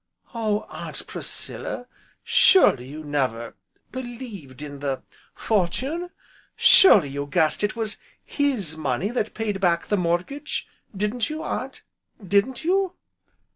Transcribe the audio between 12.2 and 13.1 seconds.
didn't you?"